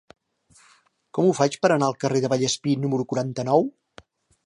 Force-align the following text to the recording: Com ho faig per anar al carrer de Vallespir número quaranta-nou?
Com 1.17 1.27
ho 1.27 1.35
faig 1.41 1.59
per 1.65 1.71
anar 1.75 1.91
al 1.91 1.99
carrer 2.07 2.25
de 2.25 2.35
Vallespir 2.35 2.77
número 2.87 3.09
quaranta-nou? 3.15 3.73